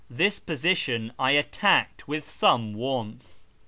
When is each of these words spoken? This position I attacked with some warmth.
This 0.09 0.39
position 0.39 1.13
I 1.19 1.33
attacked 1.33 2.07
with 2.07 2.27
some 2.27 2.73
warmth. 2.73 3.37